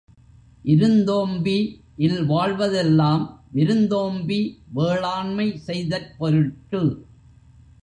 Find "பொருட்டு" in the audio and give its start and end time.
6.17-6.81